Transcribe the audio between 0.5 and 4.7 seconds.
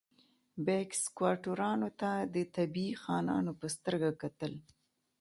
بیګ سکواټورانو ته د طبیعي خانانو په سترګه کتل.